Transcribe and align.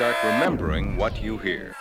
start 0.00 0.16
remembering 0.24 0.96
what 0.96 1.22
you 1.22 1.36
hear. 1.36 1.76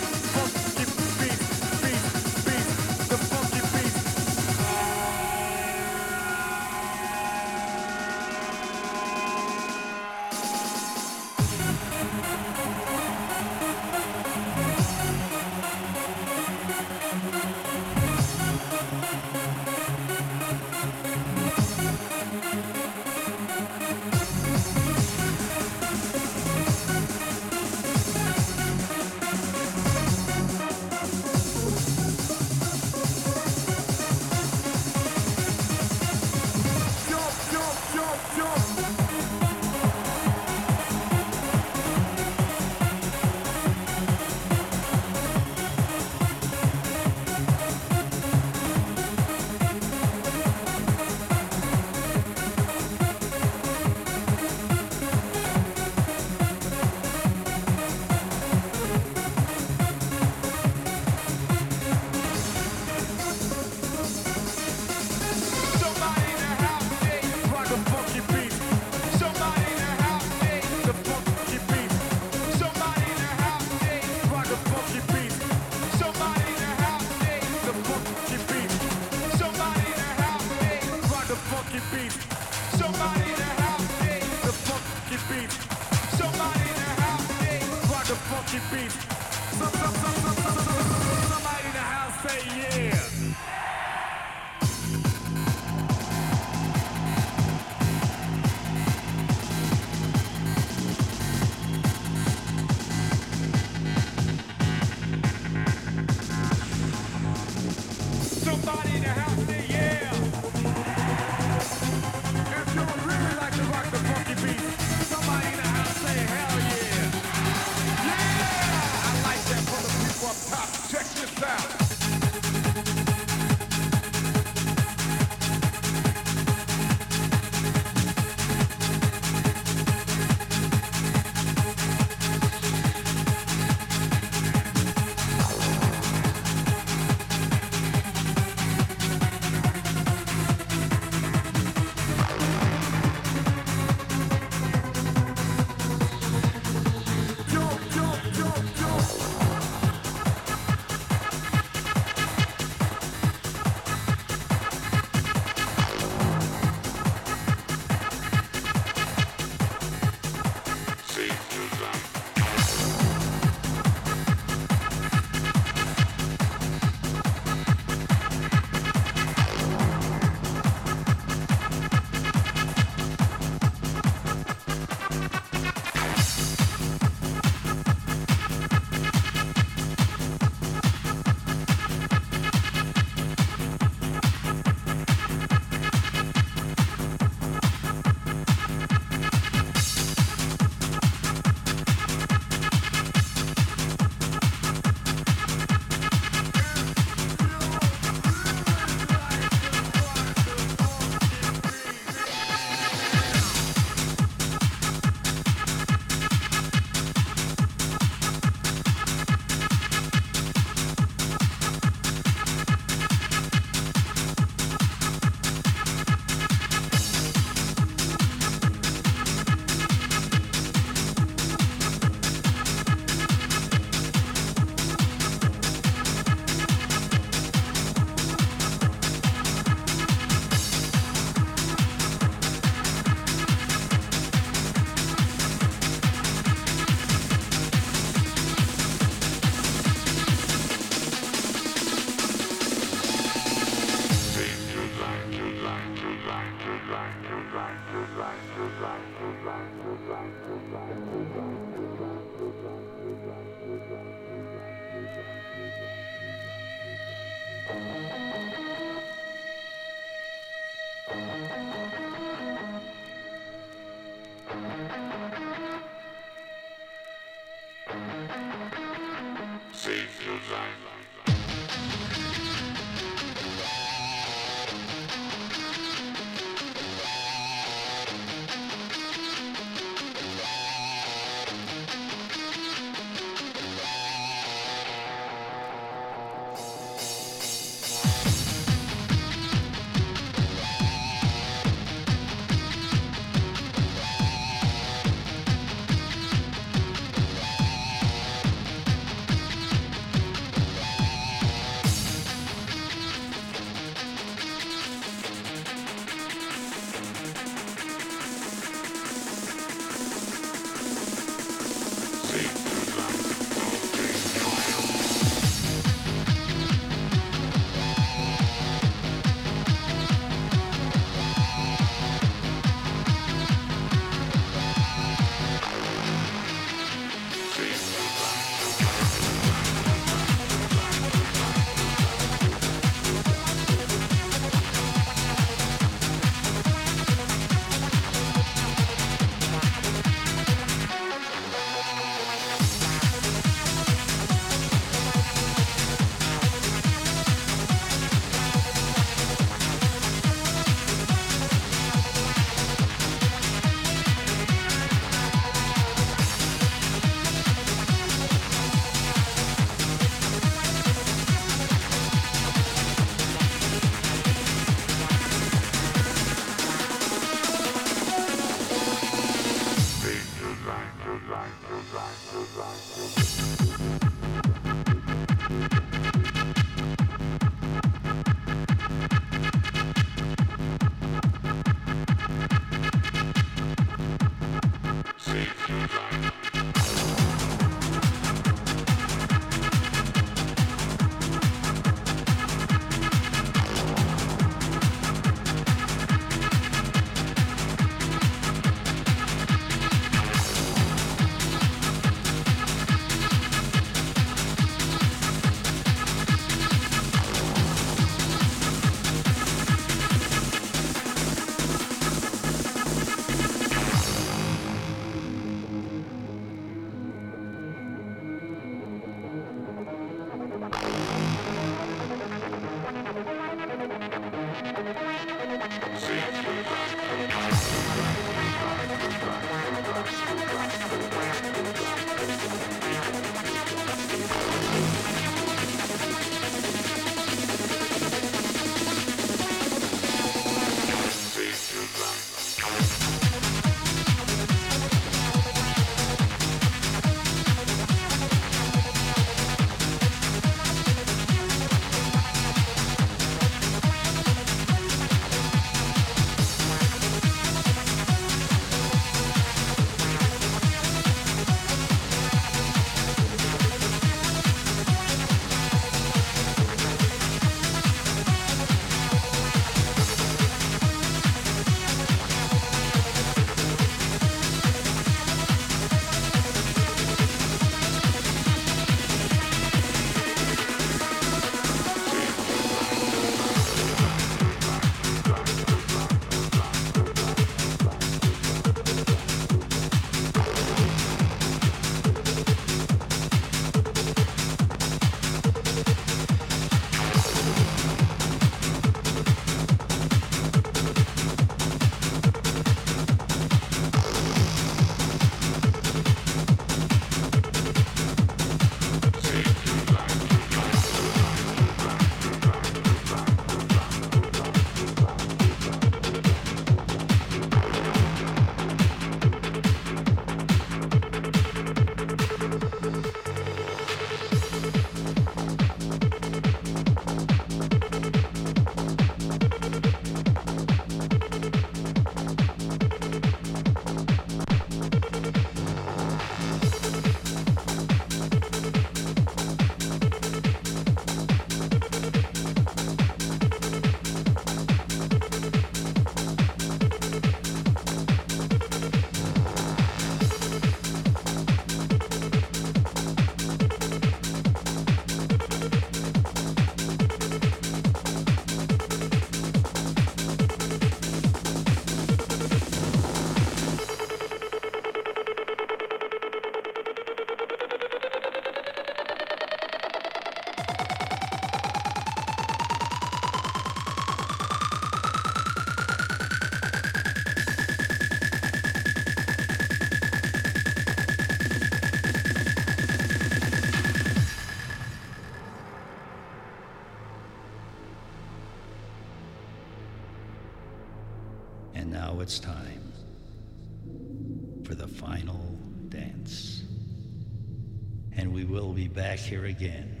here 599.24 599.46
again, 599.46 600.00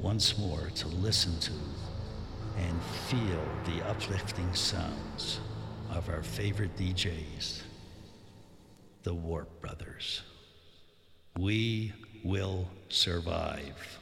once 0.00 0.38
more 0.38 0.70
to 0.74 0.88
listen 0.88 1.38
to 1.38 1.52
and 2.56 2.82
feel 3.08 3.42
the 3.66 3.86
uplifting 3.88 4.52
sounds 4.54 5.40
of 5.90 6.08
our 6.08 6.22
favorite 6.22 6.74
DJs, 6.76 7.62
the 9.02 9.12
Warp 9.12 9.60
Brothers. 9.60 10.22
We 11.38 11.92
will 12.24 12.66
survive. 12.88 13.98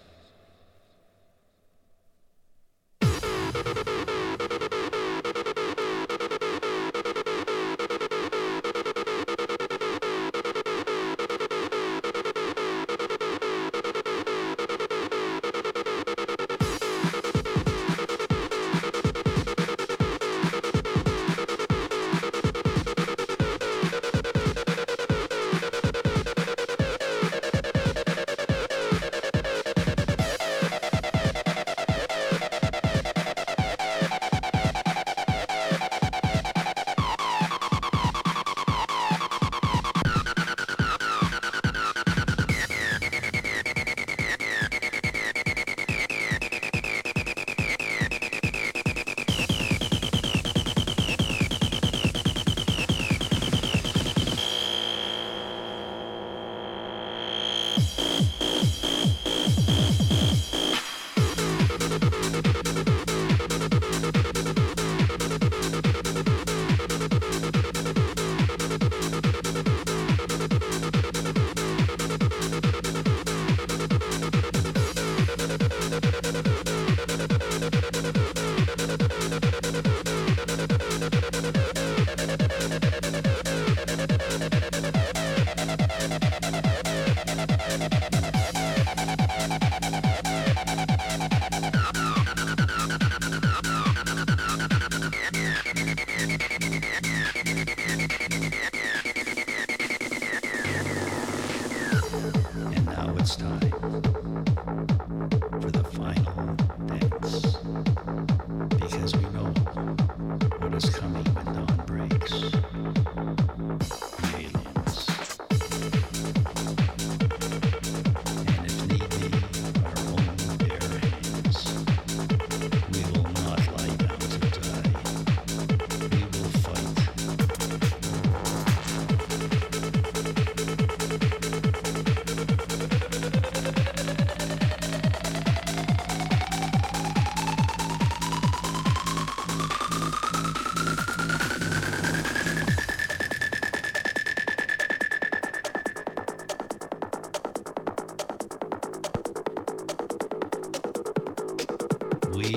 we 152.34 152.50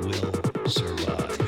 will 0.00 0.68
survive. 0.68 1.47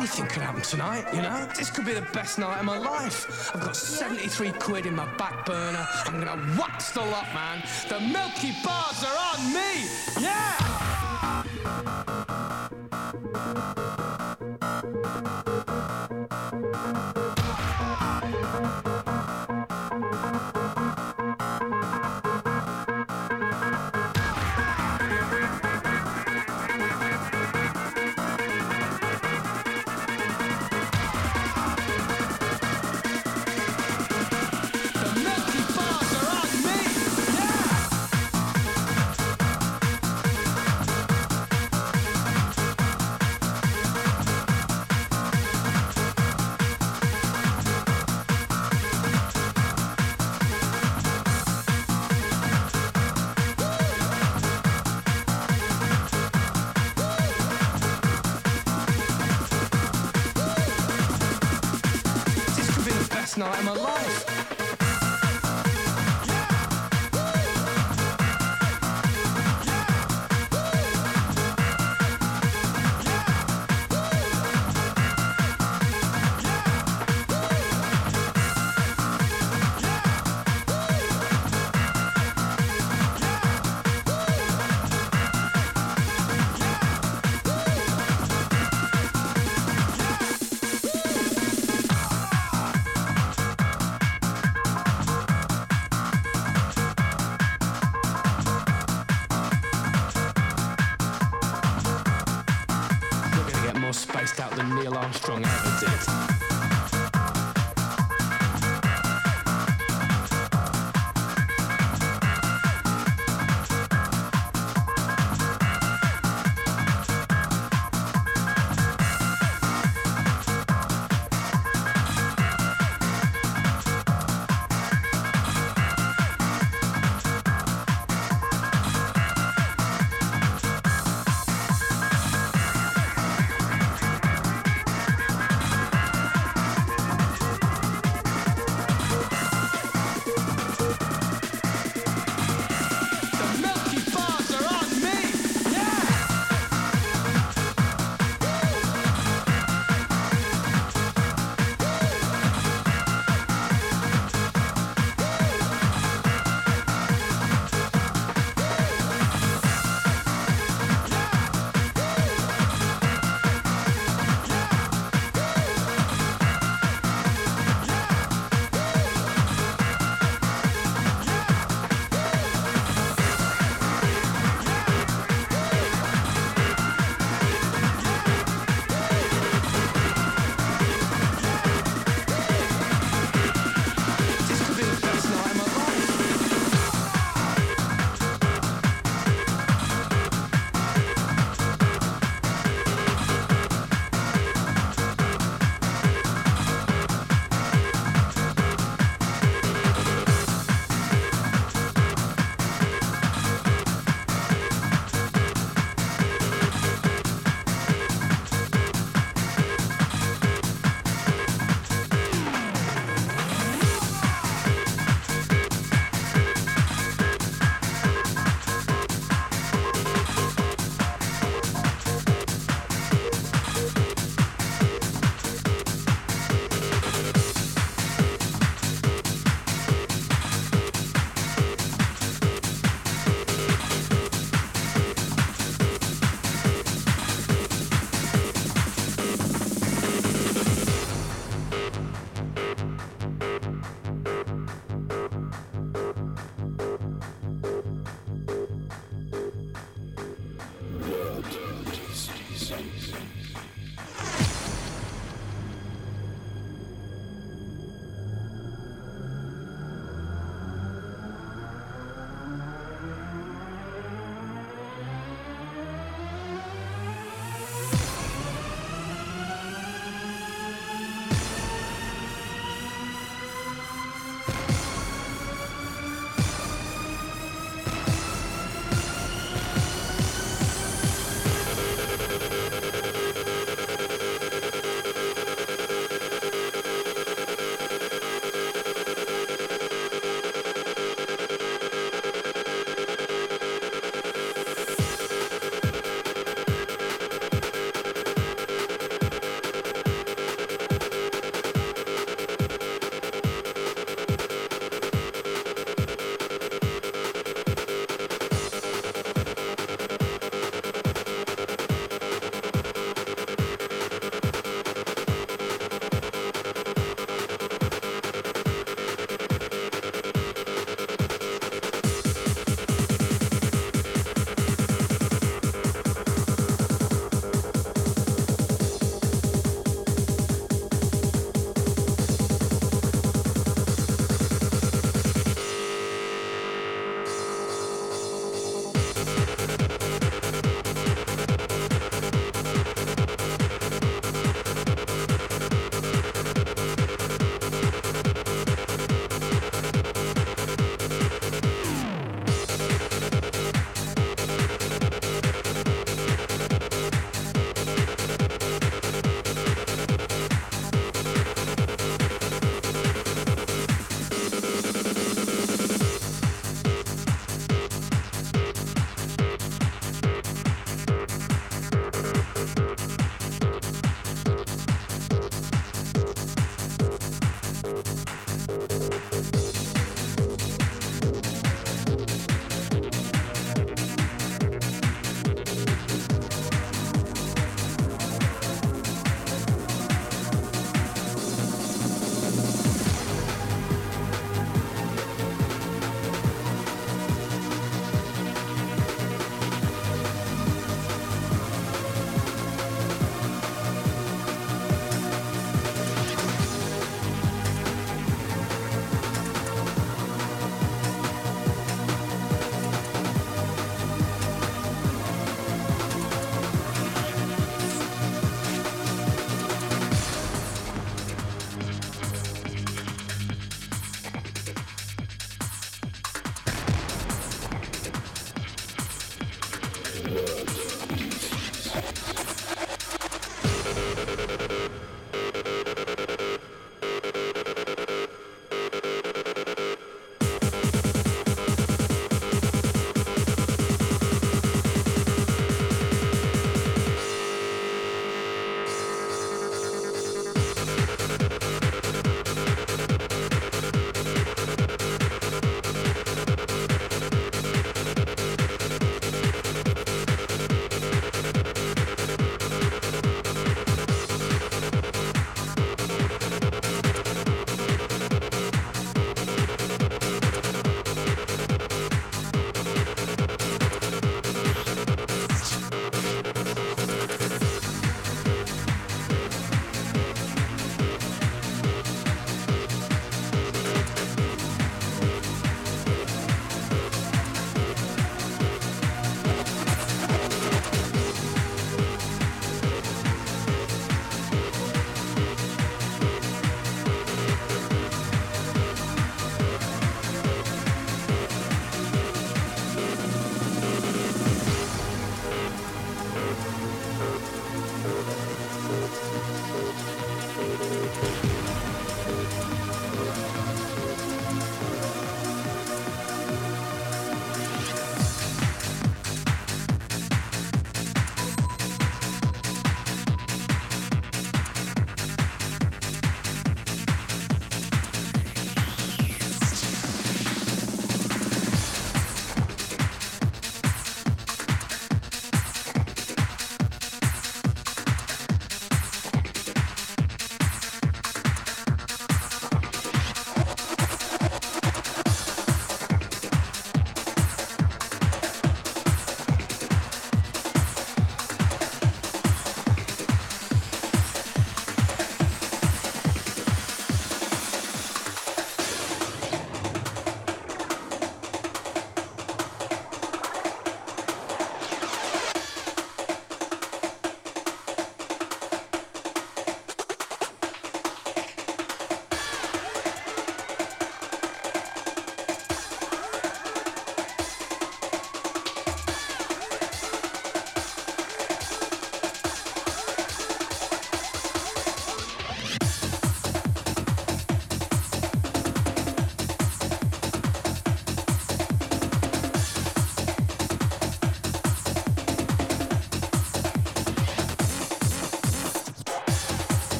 Anything 0.01 0.25
could 0.25 0.41
happen 0.41 0.63
tonight, 0.63 1.05
you 1.13 1.21
know? 1.21 1.47
This 1.55 1.69
could 1.69 1.85
be 1.85 1.93
the 1.93 2.01
best 2.11 2.39
night 2.39 2.57
of 2.57 2.65
my 2.65 2.75
life. 2.75 3.51
I've 3.53 3.61
got 3.61 3.75
73 3.75 4.51
quid 4.53 4.87
in 4.87 4.95
my 4.95 5.05
back 5.13 5.45
burner. 5.45 5.87
I'm 6.07 6.19
gonna 6.19 6.57
wax 6.59 6.89
the 6.89 7.01
lot, 7.01 7.31
man. 7.35 7.61
The 7.87 7.99
Milky 7.99 8.51
Bars 8.63 9.03
are 9.03 9.15
on 9.37 9.53
me! 9.53 9.85
Yeah! 10.19 10.61